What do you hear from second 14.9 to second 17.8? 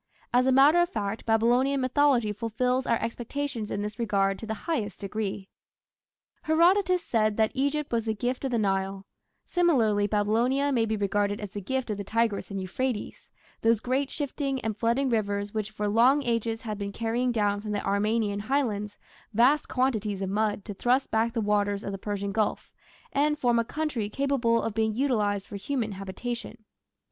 rivers which for long ages had been carrying down from